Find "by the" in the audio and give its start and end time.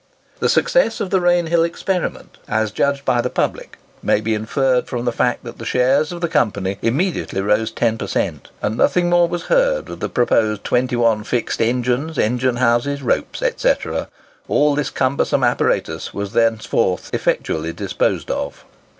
3.05-3.29